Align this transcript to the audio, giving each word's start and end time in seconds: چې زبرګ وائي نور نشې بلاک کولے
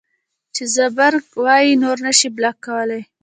چې 0.55 0.63
زبرګ 0.75 1.25
وائي 1.43 1.71
نور 1.83 1.97
نشې 2.05 2.29
بلاک 2.35 2.57
کولے 2.65 3.01